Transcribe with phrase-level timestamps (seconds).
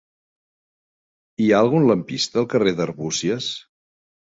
[1.45, 3.57] Hi ha algun lampista al carrer d'Arbúcies?